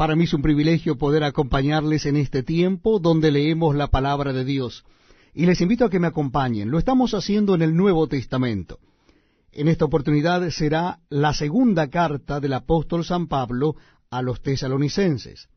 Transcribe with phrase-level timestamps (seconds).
[0.00, 4.46] Para mí es un privilegio poder acompañarles en este tiempo donde leemos la palabra de
[4.46, 4.82] Dios.
[5.34, 6.70] Y les invito a que me acompañen.
[6.70, 8.78] Lo estamos haciendo en el Nuevo Testamento.
[9.52, 13.76] En esta oportunidad será la segunda carta del apóstol San Pablo
[14.08, 15.50] a los tesalonicenses.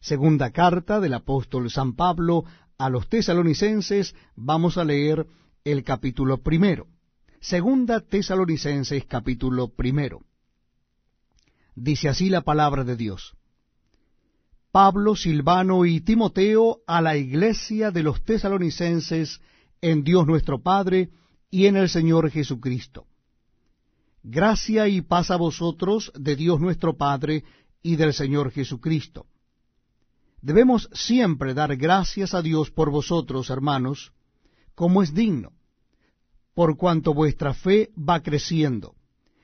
[0.00, 2.42] Segunda carta del apóstol San Pablo
[2.78, 5.28] a los tesalonicenses, vamos a leer
[5.62, 6.88] el capítulo primero.
[7.38, 10.22] Segunda tesalonicenses capítulo primero.
[11.76, 13.36] Dice así la palabra de Dios.
[14.76, 19.40] Pablo, Silvano y Timoteo a la iglesia de los tesalonicenses
[19.80, 21.08] en Dios nuestro Padre
[21.50, 23.06] y en el Señor Jesucristo.
[24.22, 27.42] Gracia y paz a vosotros de Dios nuestro Padre
[27.82, 29.24] y del Señor Jesucristo.
[30.42, 34.12] Debemos siempre dar gracias a Dios por vosotros, hermanos,
[34.74, 35.52] como es digno,
[36.52, 38.94] por cuanto vuestra fe va creciendo,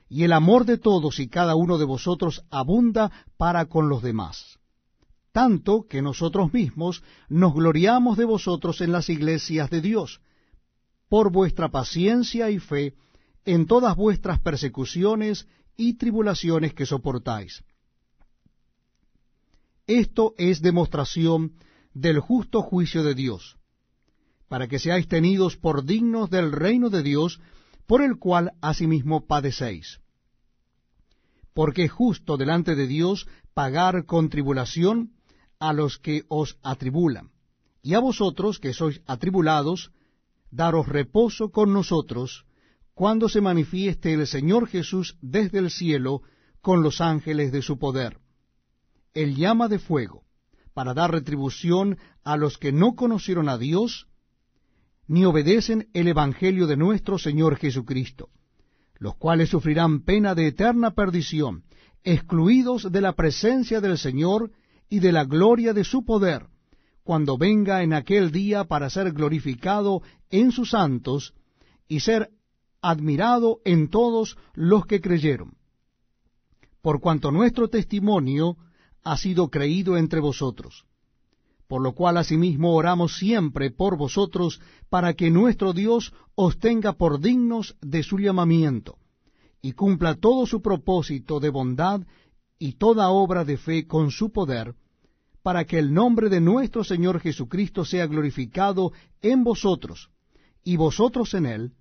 [0.07, 4.59] y el amor de todos y cada uno de vosotros abunda para con los demás
[5.33, 10.21] tanto que nosotros mismos nos gloriamos de vosotros en las iglesias de Dios,
[11.09, 12.93] por vuestra paciencia y fe
[13.43, 17.63] en todas vuestras persecuciones y tribulaciones que soportáis.
[19.87, 21.53] Esto es demostración
[21.93, 23.57] del justo juicio de Dios,
[24.47, 27.41] para que seáis tenidos por dignos del reino de Dios,
[27.87, 29.99] por el cual asimismo padecéis.
[31.55, 35.11] Porque es justo delante de Dios pagar con tribulación
[35.63, 37.31] a los que os atribulan,
[37.81, 39.93] y a vosotros que sois atribulados,
[40.51, 42.45] daros reposo con nosotros,
[42.93, 46.21] cuando se manifieste el Señor Jesús desde el cielo
[46.59, 48.19] con los ángeles de su poder.
[49.13, 50.25] El llama de fuego,
[50.73, 54.07] para dar retribución a los que no conocieron a Dios,
[55.07, 58.27] ni obedecen el Evangelio de nuestro Señor Jesucristo,
[58.99, 61.63] los cuales sufrirán pena de eterna perdición,
[62.03, 64.51] excluidos de la presencia del Señor
[64.89, 66.47] y de la gloria de su poder,
[67.03, 71.33] cuando venga en aquel día para ser glorificado en sus santos
[71.87, 72.29] y ser
[72.81, 75.55] admirado en todos los que creyeron.
[76.81, 78.57] Por cuanto nuestro testimonio
[79.03, 80.85] ha sido creído entre vosotros,
[81.67, 87.19] por lo cual asimismo oramos siempre por vosotros, para que nuestro Dios os tenga por
[87.19, 88.97] dignos de su llamamiento,
[89.61, 92.01] y cumpla todo su propósito de bondad
[92.63, 94.75] y toda obra de fe con su poder,
[95.41, 100.11] para que el nombre de nuestro Señor Jesucristo sea glorificado en vosotros,
[100.63, 101.73] y vosotros en él,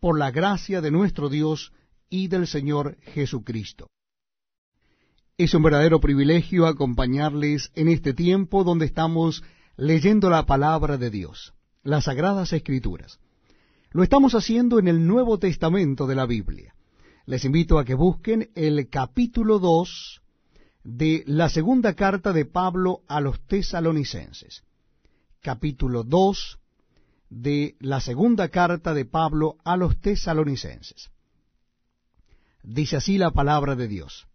[0.00, 1.74] por la gracia de nuestro Dios
[2.08, 3.88] y del Señor Jesucristo.
[5.36, 9.44] Es un verdadero privilegio acompañarles en este tiempo donde estamos
[9.76, 11.52] leyendo la palabra de Dios,
[11.82, 13.20] las sagradas escrituras.
[13.90, 16.74] Lo estamos haciendo en el Nuevo Testamento de la Biblia.
[17.26, 20.19] Les invito a que busquen el capítulo 2
[20.82, 24.64] de la segunda carta de Pablo a los tesalonicenses,
[25.40, 26.58] capítulo 2
[27.28, 31.10] de la segunda carta de Pablo a los tesalonicenses.
[32.62, 34.26] Dice así la palabra de Dios.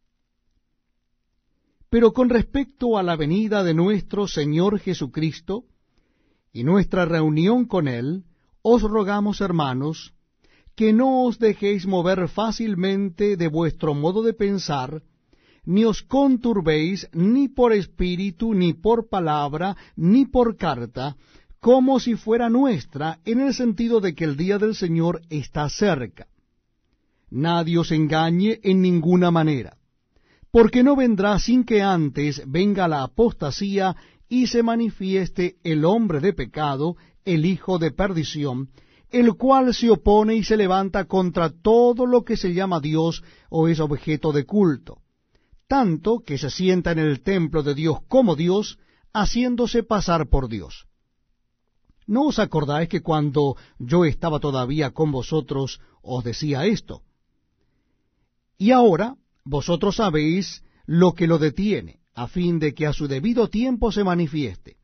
[1.89, 5.65] Pero con respecto a la venida de nuestro Señor Jesucristo
[6.51, 8.23] y nuestra reunión con Él,
[8.61, 10.13] os rogamos, hermanos,
[10.75, 15.03] que no os dejéis mover fácilmente de vuestro modo de pensar,
[15.65, 21.15] ni os conturbéis ni por espíritu, ni por palabra, ni por carta,
[21.59, 26.27] como si fuera nuestra, en el sentido de que el día del Señor está cerca.
[27.31, 29.77] Nadie os engañe en ninguna manera,
[30.51, 33.95] porque no vendrá sin que antes venga la apostasía
[34.29, 36.95] y se manifieste el hombre de pecado,
[37.25, 38.69] el hijo de perdición,
[39.09, 43.67] el cual se opone y se levanta contra todo lo que se llama Dios o
[43.67, 44.99] es objeto de culto
[45.67, 48.77] tanto que se sienta en el templo de Dios como Dios,
[49.13, 50.85] haciéndose pasar por Dios.
[52.07, 57.01] ¿No os acordáis que cuando yo estaba todavía con vosotros os decía esto?
[58.57, 63.49] Y ahora vosotros sabéis lo que lo detiene, a fin de que a su debido
[63.49, 64.77] tiempo se manifieste.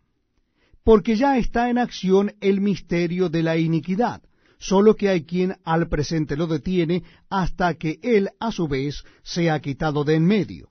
[0.84, 4.24] Porque ya está en acción el misterio de la iniquidad,
[4.57, 9.60] solo que hay quien al presente lo detiene hasta que él a su vez sea
[9.60, 10.71] quitado de en medio.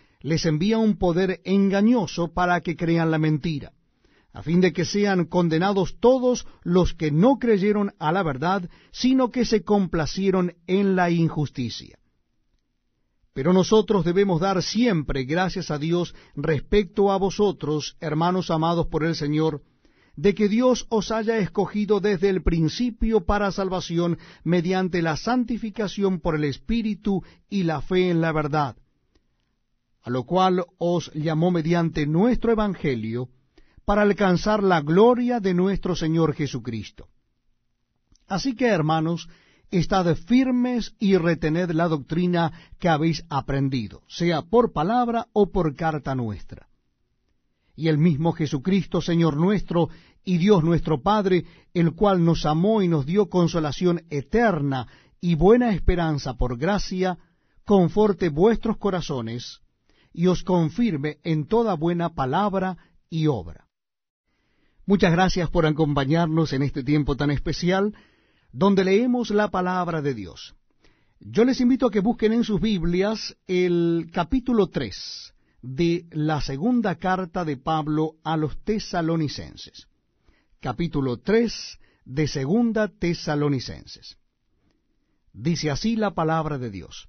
[0.21, 3.73] les envía un poder engañoso para que crean la mentira,
[4.33, 9.31] a fin de que sean condenados todos los que no creyeron a la verdad, sino
[9.31, 11.97] que se complacieron en la injusticia.
[13.33, 19.15] Pero nosotros debemos dar siempre gracias a Dios respecto a vosotros, hermanos amados por el
[19.15, 19.61] Señor,
[20.17, 26.35] de que Dios os haya escogido desde el principio para salvación mediante la santificación por
[26.35, 28.75] el Espíritu y la fe en la verdad,
[30.03, 33.29] a lo cual os llamó mediante nuestro Evangelio,
[33.85, 37.07] para alcanzar la gloria de nuestro Señor Jesucristo.
[38.27, 39.27] Así que, hermanos,
[39.71, 46.15] estad firmes y retened la doctrina que habéis aprendido, sea por palabra o por carta
[46.15, 46.67] nuestra.
[47.75, 49.89] Y el mismo Jesucristo, Señor nuestro,
[50.23, 54.87] y Dios nuestro Padre, el cual nos amó y nos dio consolación eterna
[55.19, 57.17] y buena esperanza por gracia,
[57.65, 59.61] conforte vuestros corazones,
[60.13, 62.77] y os confirme en toda buena palabra
[63.09, 63.67] y obra.
[64.85, 67.95] Muchas gracias por acompañarnos en este tiempo tan especial,
[68.51, 70.55] donde leemos la palabra de Dios.
[71.19, 76.95] Yo les invito a que busquen en sus Biblias el capítulo 3 de la segunda
[76.95, 79.87] carta de Pablo a los tesalonicenses.
[80.59, 84.17] Capítulo 3 de segunda tesalonicenses.
[85.31, 87.07] Dice así la palabra de Dios.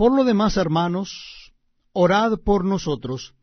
[0.00, 1.52] Por lo demás, hermanos,
[1.92, 3.34] orad por nosotros,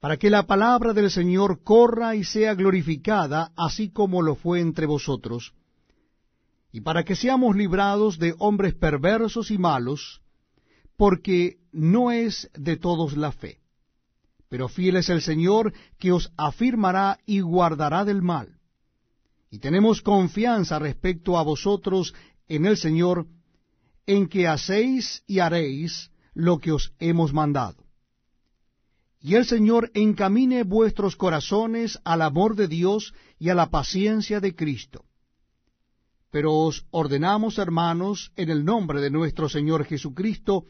[0.00, 4.86] para que la palabra del Señor corra y sea glorificada, así como lo fue entre
[4.86, 5.52] vosotros,
[6.72, 10.22] y para que seamos librados de hombres perversos y malos,
[10.96, 13.60] porque no es de todos la fe.
[14.48, 18.56] Pero fiel es el Señor que os afirmará y guardará del mal.
[19.50, 22.14] Y tenemos confianza respecto a vosotros
[22.46, 23.26] en el Señor,
[24.08, 27.88] en que hacéis y haréis lo que os hemos mandado
[29.20, 34.54] y el Señor encamine vuestros corazones al amor de Dios y a la paciencia de
[34.54, 35.04] Cristo.
[36.30, 40.66] Pero os ordenamos, hermanos, en el nombre de nuestro Señor Jesucristo,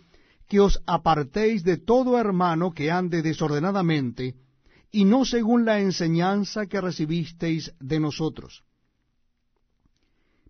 [0.48, 4.34] que os apartéis de todo hermano que ande desordenadamente,
[4.90, 8.62] y no según la enseñanza que recibisteis de nosotros.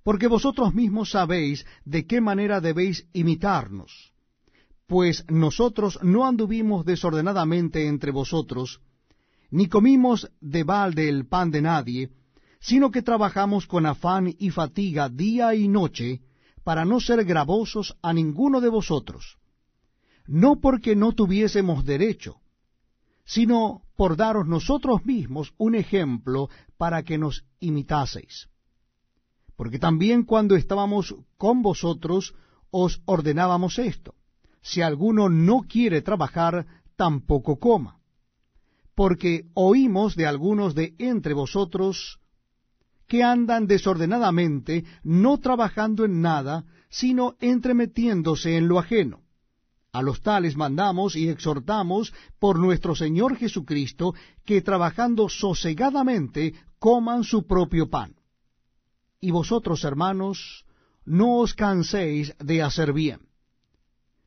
[0.09, 3.93] Porque vosotros mismos sabéis de qué manera debéis imitarnos
[4.89, 8.81] pues nosotros no anduvimos desordenadamente entre vosotros,
[9.51, 12.11] ni comimos de balde el pan de nadie,
[12.59, 16.23] sino que trabajamos con afán y fatiga día y noche,
[16.65, 19.37] para no ser gravosos a ninguno de vosotros,
[20.27, 22.37] no porque no tuviésemos derecho,
[23.27, 28.49] sino por daros nosotros mismos un ejemplo para que nos imitaseis.
[29.59, 32.35] Porque también cuando estábamos con vosotros
[32.71, 34.15] os ordenábamos esto
[34.69, 36.67] si alguno no quiere trabajar,
[36.97, 38.01] tampoco coma.
[38.95, 42.19] Porque oímos de algunos de entre vosotros
[43.07, 49.23] que andan desordenadamente, no trabajando en nada, sino entremetiéndose en lo ajeno.
[49.93, 54.15] A los tales mandamos y exhortamos por nuestro Señor Jesucristo
[54.45, 58.18] que trabajando sosegadamente coman su propio pan.
[59.21, 60.65] Y vosotros, hermanos,
[61.05, 63.29] no os canséis de hacer bien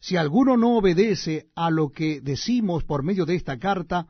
[0.01, 4.07] si alguno no obedece a lo que decimos por medio de esta carta,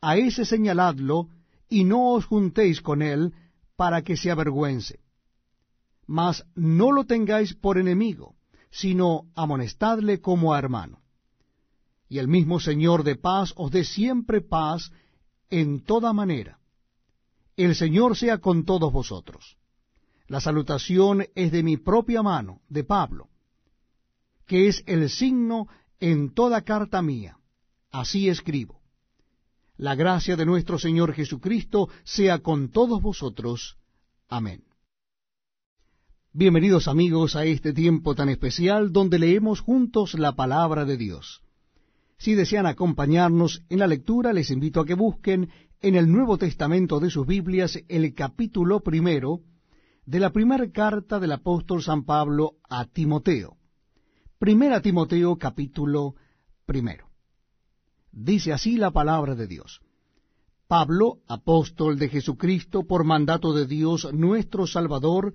[0.00, 1.28] a ese señaladlo
[1.68, 3.32] y no os juntéis con él
[3.76, 4.98] para que se avergüence.
[6.08, 8.34] Mas no lo tengáis por enemigo,
[8.70, 10.98] sino amonestadle como a hermano.
[12.08, 14.90] Y el mismo Señor de paz os dé siempre paz
[15.50, 16.58] en toda manera.
[17.56, 19.56] El Señor sea con todos vosotros.
[20.32, 23.28] La salutación es de mi propia mano, de Pablo
[24.46, 25.68] que es el signo
[26.00, 27.38] en toda carta mía.
[27.90, 28.80] Así escribo.
[29.76, 33.76] La gracia de nuestro Señor Jesucristo sea con todos vosotros.
[34.28, 34.64] Amén.
[36.32, 41.42] Bienvenidos amigos a este tiempo tan especial donde leemos juntos la palabra de Dios.
[42.16, 45.50] Si desean acompañarnos en la lectura, les invito a que busquen
[45.82, 49.40] en el Nuevo Testamento de sus Biblias el capítulo primero
[50.04, 53.56] de la primera carta del apóstol San Pablo a Timoteo.
[54.38, 56.16] Primera Timoteo capítulo
[56.66, 57.08] primero.
[58.10, 59.80] Dice así la palabra de Dios.
[60.66, 65.34] Pablo, apóstol de Jesucristo, por mandato de Dios nuestro Salvador,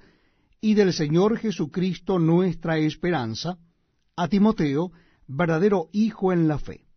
[0.60, 3.60] y del Señor Jesucristo nuestra esperanza,
[4.16, 4.92] a Timoteo,
[5.28, 6.88] verdadero hijo en la fe.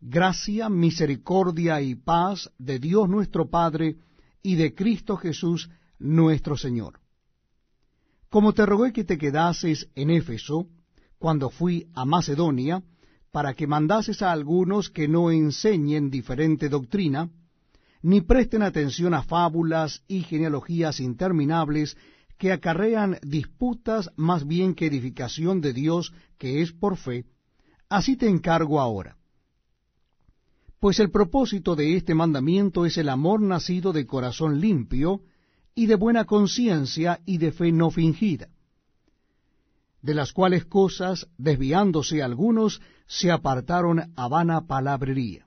[0.00, 3.96] Gracia, misericordia y paz de Dios nuestro Padre
[4.42, 5.70] y de Cristo Jesús
[6.02, 7.00] nuestro Señor.
[8.28, 10.66] Como te rogué que te quedases en Éfeso,
[11.18, 12.82] cuando fui a Macedonia,
[13.30, 17.30] para que mandases a algunos que no enseñen diferente doctrina,
[18.02, 21.96] ni presten atención a fábulas y genealogías interminables
[22.36, 27.24] que acarrean disputas más bien que edificación de Dios que es por fe,
[27.88, 29.16] así te encargo ahora.
[30.80, 35.22] Pues el propósito de este mandamiento es el amor nacido de corazón limpio,
[35.74, 38.48] y de buena conciencia y de fe no fingida,
[40.02, 45.46] de las cuales cosas, desviándose algunos, se apartaron a vana palabrería,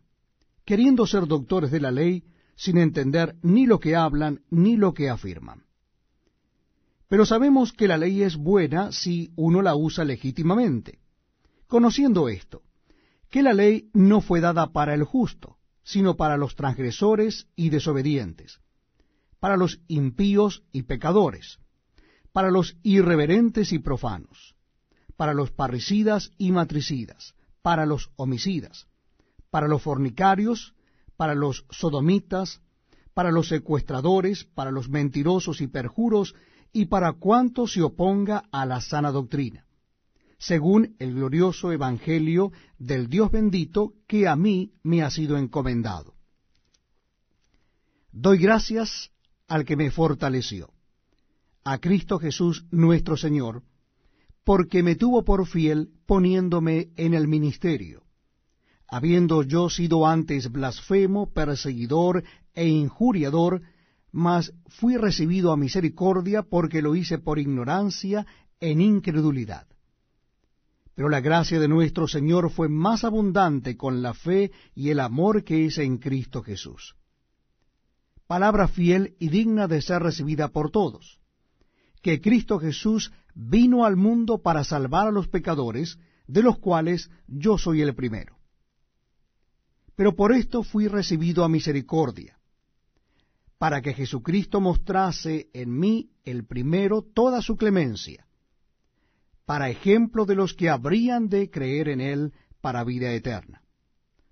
[0.64, 2.24] queriendo ser doctores de la ley,
[2.56, 5.66] sin entender ni lo que hablan ni lo que afirman.
[7.08, 11.00] Pero sabemos que la ley es buena si uno la usa legítimamente,
[11.68, 12.64] conociendo esto,
[13.30, 18.60] que la ley no fue dada para el justo, sino para los transgresores y desobedientes,
[19.46, 21.60] para los impíos y pecadores,
[22.34, 24.56] para los irreverentes y profanos,
[25.18, 28.88] para los parricidas y matricidas, para los homicidas,
[29.52, 30.74] para los fornicarios,
[31.16, 32.60] para los sodomitas,
[33.14, 36.34] para los secuestradores, para los mentirosos y perjuros,
[36.74, 39.68] y para cuanto se oponga a la sana doctrina,
[40.40, 46.16] según el glorioso Evangelio del Dios bendito que a mí me ha sido encomendado.
[48.12, 49.12] Doy gracias
[49.48, 50.72] al que me fortaleció,
[51.64, 53.64] a Cristo Jesús nuestro Señor,
[54.44, 58.06] porque me tuvo por fiel poniéndome en el ministerio
[58.88, 62.24] habiendo yo sido antes blasfemo, perseguidor
[62.54, 63.62] e injuriador,
[64.12, 68.26] mas fui recibido a misericordia porque lo hice por ignorancia
[68.60, 69.68] en incredulidad.
[70.96, 75.44] Pero la gracia de nuestro Señor fue más abundante con la fe y el amor
[75.44, 76.96] que es en Cristo Jesús.
[78.28, 81.20] Palabra fiel y digna de ser recibida por todos,
[82.02, 87.58] que Cristo Jesús vino al mundo para salvar a los pecadores, de los cuales yo
[87.58, 88.36] soy el primero
[89.96, 92.38] pero por esto fui recibido a misericordia,
[93.58, 98.28] para que Jesucristo mostrase en mí el primero toda su clemencia,
[99.46, 103.62] para ejemplo de los que habrían de creer en él para vida eterna.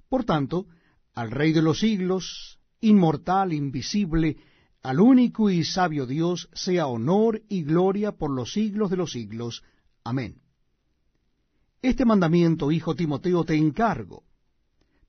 [0.10, 0.68] Por tanto,
[1.14, 4.38] al Rey de los siglos, inmortal, invisible,
[4.84, 9.64] al único y sabio Dios, sea honor y gloria por los siglos de los siglos.
[10.04, 10.42] Amén.
[11.82, 14.24] Este mandamiento, hijo Timoteo, te encargo,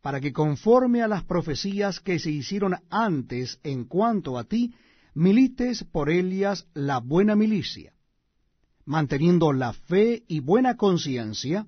[0.00, 4.74] para que conforme a las profecías que se hicieron antes en cuanto a ti,
[5.14, 7.94] milites por ellas la buena milicia,
[8.84, 11.66] manteniendo la fe y buena conciencia,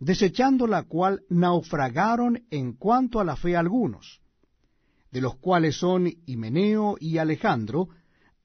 [0.00, 4.20] desechando la cual naufragaron en cuanto a la fe algunos,
[5.14, 7.88] de los cuales son Himeneo y Alejandro,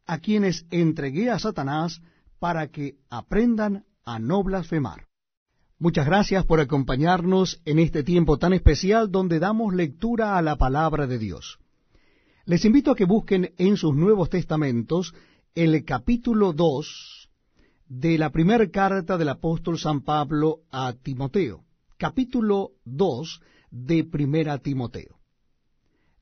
[0.05, 1.99] a quienes entregué a Satanás
[2.37, 5.07] para que aprendan a no blasfemar.
[5.79, 11.07] Muchas gracias por acompañarnos en este tiempo tan especial donde damos lectura a la palabra
[11.07, 11.57] de Dios.
[12.45, 15.15] Les invito a que busquen en sus Nuevos Testamentos
[15.55, 17.31] el capítulo 2
[17.87, 21.63] de la primera carta del apóstol San Pablo a Timoteo.
[21.97, 25.18] Capítulo 2 de Primera Timoteo.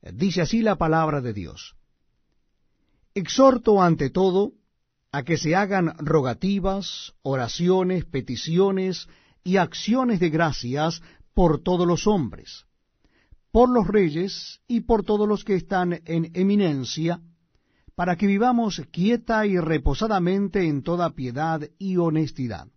[0.02, 1.76] Dice así la palabra de Dios.
[3.14, 4.52] Exhorto ante todo
[5.10, 9.08] a que se hagan rogativas, oraciones, peticiones,
[9.48, 11.00] y acciones de gracias
[11.32, 12.66] por todos los hombres,
[13.50, 17.22] por los reyes y por todos los que están en eminencia,
[17.94, 22.68] para que vivamos quieta y reposadamente en toda piedad y honestidad.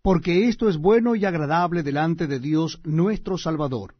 [0.00, 3.94] Porque esto es bueno y agradable delante de Dios nuestro Salvador,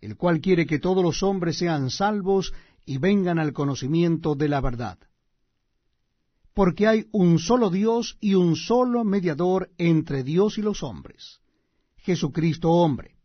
[0.00, 2.52] el cual quiere que todos los hombres sean salvos
[2.86, 4.98] y vengan al conocimiento de la verdad.
[6.54, 11.40] Porque hay un solo Dios y un solo mediador entre Dios y los hombres,
[11.96, 13.16] Jesucristo hombre,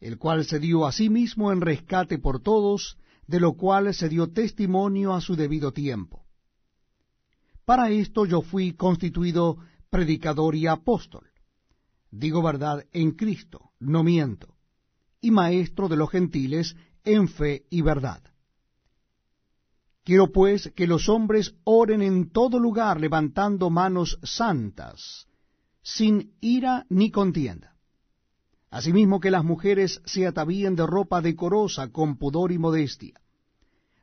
[0.00, 4.08] el cual se dio a sí mismo en rescate por todos, de lo cual se
[4.08, 6.26] dio testimonio a su debido tiempo.
[7.64, 9.56] Para esto yo fui constituido
[9.88, 11.30] predicador y apóstol,
[12.10, 14.53] digo verdad en Cristo, no miento,
[15.24, 18.22] y maestro de los gentiles en fe y verdad
[20.04, 25.26] Quiero pues que los hombres oren en todo lugar levantando manos santas,
[25.82, 27.74] sin ira ni contienda.
[28.70, 33.18] Asimismo que las mujeres se atavíen de ropa decorosa con pudor y modestia,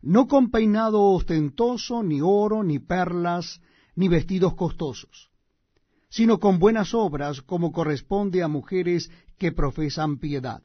[0.01, 3.61] no con peinado ostentoso, ni oro, ni perlas,
[3.95, 5.29] ni vestidos costosos,
[6.09, 10.63] sino con buenas obras como corresponde a mujeres que profesan piedad.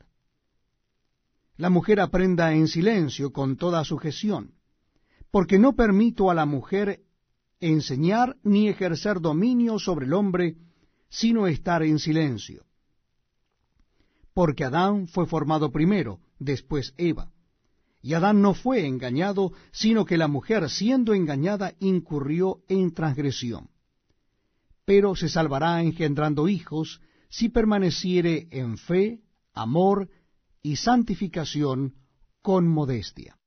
[1.56, 4.56] La mujer aprenda en silencio con toda sujeción
[5.36, 7.02] porque no permito a la mujer
[7.60, 10.56] enseñar ni ejercer dominio sobre el hombre,
[11.10, 12.64] sino estar en silencio.
[14.32, 17.32] porque Adán fue formado primero, después Eva.
[18.02, 23.68] Y Adán no fue engañado, sino que la mujer, siendo engañada, incurrió en transgresión.
[24.86, 29.20] Pero se salvará engendrando hijos, si permaneciere en fe,
[29.52, 30.08] amor
[30.66, 31.94] y santificación
[32.42, 33.38] con modestia.